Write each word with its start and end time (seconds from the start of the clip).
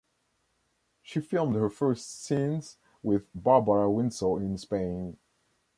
She 1.03 1.21
filmed 1.21 1.55
her 1.55 1.69
first 1.69 2.23
scenes 2.23 2.79
with 3.03 3.27
Barbara 3.35 3.87
Windsor 3.91 4.37
in 4.41 4.57
Spain. 4.57 5.17